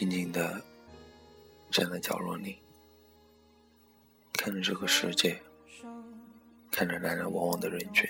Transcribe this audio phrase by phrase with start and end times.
[0.00, 0.58] 静静的
[1.70, 2.58] 站在角落里，
[4.32, 5.38] 看着这个世界，
[6.72, 8.08] 看着来来往往的人群，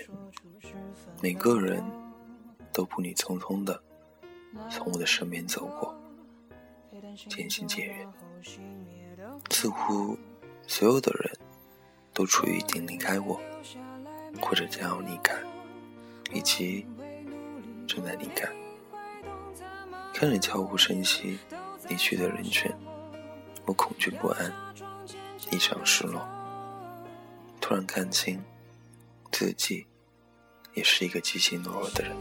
[1.21, 1.83] 每个人
[2.71, 3.83] 都步履匆匆的
[4.69, 5.93] 从我的身边走过，
[7.27, 8.13] 渐行渐远，
[9.49, 10.17] 似乎
[10.65, 11.37] 所有的人
[12.13, 13.37] 都处于已经离开我，
[14.41, 15.35] 或者将要离开，
[16.31, 16.87] 以及
[17.85, 18.49] 正在离开。
[20.13, 21.37] 看着悄无声息
[21.91, 22.71] 离去的人群，
[23.65, 24.53] 我恐惧不安，
[25.51, 26.25] 异常失落。
[27.59, 28.41] 突然看清
[29.29, 29.85] 自己
[30.73, 32.15] 也是一个极其懦弱的人。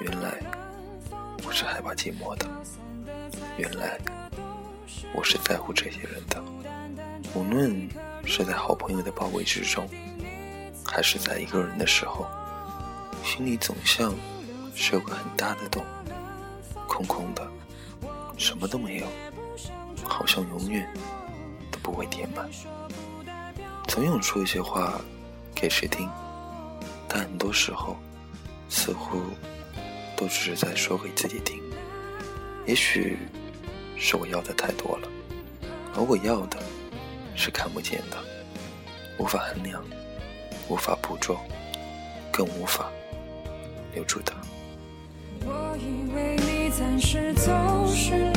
[0.00, 0.40] 原来
[1.46, 2.44] 我是害怕寂寞的，
[3.56, 3.96] 原来
[5.14, 6.42] 我是在乎这些人的。
[7.36, 7.88] 无论
[8.26, 9.88] 是在好朋友的包围之中，
[10.84, 12.26] 还是在一个人的时候，
[13.22, 14.12] 心里总像
[14.74, 15.84] 是有个很大的洞。
[16.88, 17.48] 空空的，
[18.36, 19.06] 什么都没有，
[20.04, 20.88] 好像永远
[21.70, 22.48] 都不会填满。
[23.88, 25.00] 总想说一些话
[25.54, 26.08] 给谁听，
[27.08, 27.96] 但很多时候
[28.68, 29.20] 似乎
[30.16, 31.62] 都只是在说给自己听。
[32.66, 33.18] 也许
[33.96, 35.08] 是我要的太多了，
[35.94, 36.58] 而我要的
[37.36, 38.16] 是看不见的，
[39.18, 39.84] 无法衡量，
[40.68, 41.40] 无法捕捉，
[42.32, 42.90] 更无法
[43.94, 44.32] 留住的。
[45.44, 46.36] 我以为
[46.78, 47.52] 暂时走
[47.94, 48.32] 失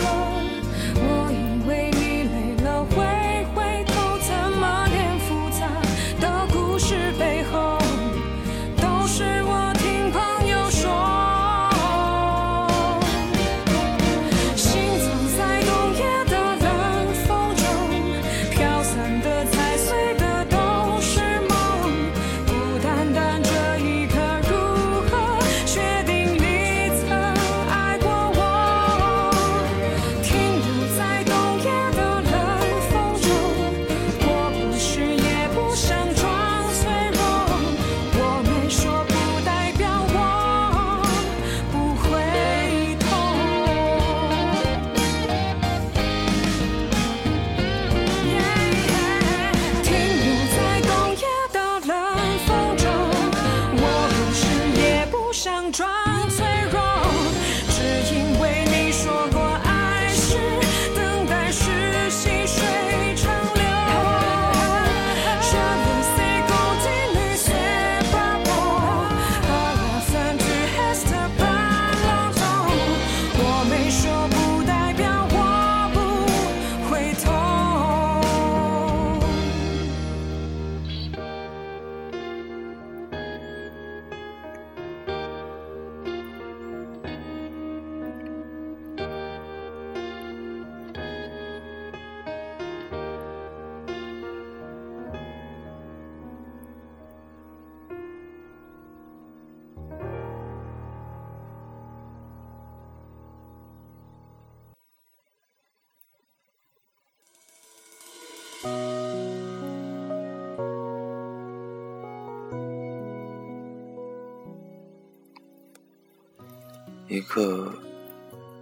[117.07, 117.71] 一个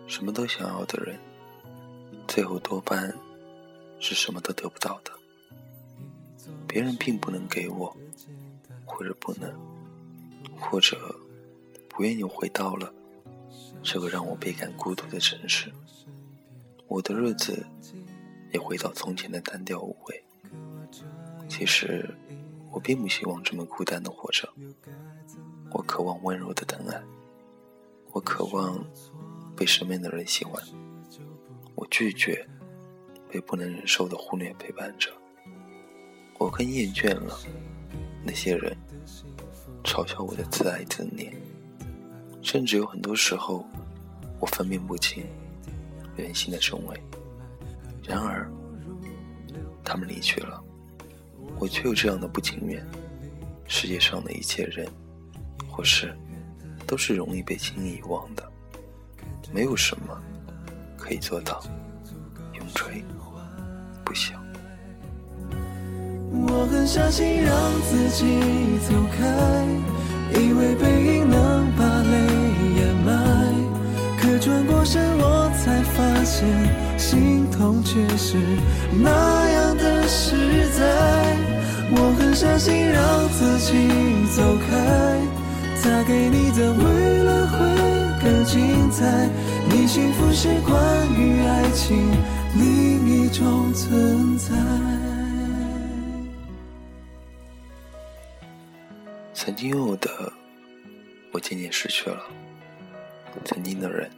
[0.08, 1.18] 什么都想要的人，
[2.28, 3.14] 最后多半
[4.00, 5.12] 是什么都得不到的。
[6.68, 7.96] 别人并不能给我，
[8.86, 9.50] 或者不能，
[10.60, 11.16] 或者
[11.88, 12.94] 不愿意回到了
[13.82, 15.72] 这个让我倍感孤独的城市。
[16.88, 17.66] 我的日子
[18.52, 20.24] 也回到从前的单调无味。
[21.48, 22.14] 其实
[22.72, 24.50] 我并不希望这么孤单的活着，
[25.72, 27.02] 我渴望温柔的疼爱。
[28.14, 28.80] 我渴望
[29.58, 30.64] 被身边的人喜欢，
[31.74, 32.48] 我拒绝
[33.28, 35.12] 被不能忍受的忽略陪伴着。
[36.38, 37.36] 我更厌倦了
[38.24, 38.78] 那些人
[39.84, 41.34] 嘲笑我的自爱自怜，
[42.44, 43.66] 甚至有很多时候，
[44.40, 45.26] 我分辨不清
[46.16, 47.02] 人心的真伪。
[48.04, 48.48] 然而，
[49.84, 50.64] 他们离去了，
[51.58, 52.86] 我却有这样的不情愿。
[53.68, 54.88] 世界上的一切人
[55.68, 56.16] 或事。
[56.94, 58.44] 都是容易被轻易遗忘的，
[59.52, 60.16] 没有什么
[60.96, 61.60] 可以做到
[62.54, 63.04] 永垂
[64.06, 64.34] 不朽。
[66.32, 67.52] 我很相信让
[67.82, 68.38] 自己
[68.88, 69.66] 走开，
[70.40, 72.14] 以为背影能把泪
[72.78, 73.10] 掩埋，
[74.22, 76.48] 可转过身我才发现，
[77.00, 78.38] 心痛却是
[79.02, 81.36] 那样的实在。
[81.90, 83.90] 我很相信让自己
[84.36, 85.43] 走开。
[85.84, 87.58] 他给你的未来会
[88.24, 89.30] 更精彩，
[89.70, 92.10] 你幸福是关于爱情
[92.56, 94.56] 另一种存在。
[99.34, 100.32] 曾经拥有的，
[101.34, 102.32] 我渐渐失去了；
[103.44, 104.10] 曾经的人，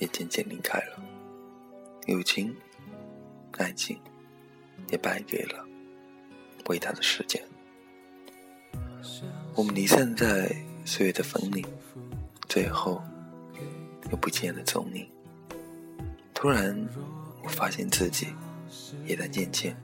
[0.00, 1.00] 也渐渐离开了。
[2.06, 2.52] 友情、
[3.58, 3.96] 爱情，
[4.88, 5.64] 也败给了
[6.68, 7.40] 伟大的时间。
[9.56, 10.54] 我们离散在
[10.84, 11.64] 岁月的风里，
[12.46, 13.02] 最后
[14.10, 15.08] 又不见了踪影。
[16.34, 16.76] 突然，
[17.42, 18.26] 我发现自己
[19.06, 19.74] 也在渐渐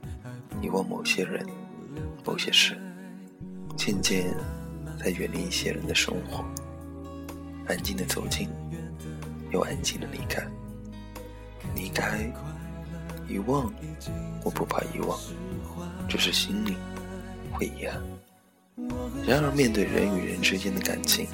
[0.61, 1.43] 遗忘某些人、
[2.23, 2.77] 某些事，
[3.75, 4.31] 渐渐
[5.03, 6.45] 在远离一些人的生活，
[7.67, 8.47] 安静的走近，
[9.51, 10.45] 又安静的离开。
[11.73, 12.31] 离开，
[13.27, 13.73] 遗忘，
[14.43, 15.17] 我不怕遗忘，
[16.07, 16.75] 只是心里
[17.51, 17.99] 会遗憾。
[19.25, 21.27] 然而，面对人与人之间的感情，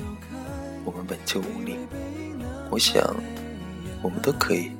[0.83, 1.77] 我们本就无力。
[2.69, 3.03] 我想，
[4.01, 4.71] 我们都可以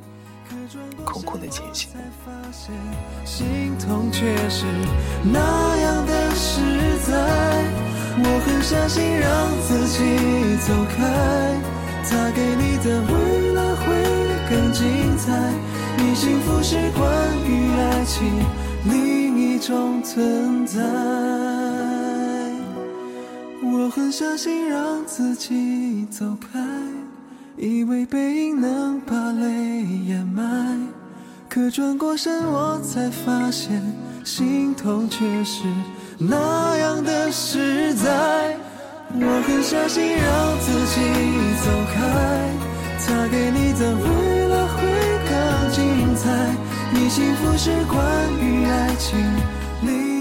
[1.06, 1.90] 空空的前行。
[3.26, 4.66] 心痛却是
[5.24, 6.62] 那样的实
[7.06, 7.60] 在。
[12.58, 13.86] 你的未来会
[14.50, 15.32] 更精彩。
[15.98, 17.08] 你幸福是关
[17.46, 18.32] 于爱情
[18.86, 21.89] 另一种存在。
[23.62, 26.60] 我很相信让自己走开，
[27.58, 30.80] 以为背影能把泪掩埋，
[31.50, 33.82] 可转过身我才发现，
[34.24, 35.64] 心痛却是
[36.18, 38.56] 那样的实在。
[39.12, 41.02] 我很相信让自己
[41.64, 41.98] 走开，
[43.06, 44.78] 他给你的未来会
[45.28, 45.32] 更
[45.72, 46.56] 精彩。
[46.94, 48.00] 你幸福是关
[48.40, 49.20] 于爱情
[49.82, 50.19] 你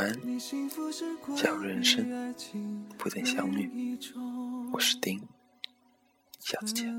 [0.00, 0.16] 晚安，
[1.36, 2.34] 假如人生
[2.96, 3.98] 不等相遇，
[4.72, 5.20] 我是丁，
[6.38, 6.90] 下次见。